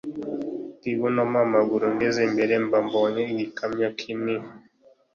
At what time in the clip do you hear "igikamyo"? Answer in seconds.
3.31-3.87